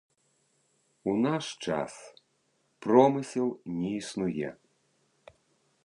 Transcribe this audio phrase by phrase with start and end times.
[1.11, 1.93] У наш час
[2.87, 4.49] промысел не існуе.